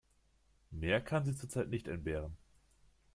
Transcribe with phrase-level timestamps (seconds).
[0.71, 2.35] Mehr kann sie zurzeit nicht entbehren.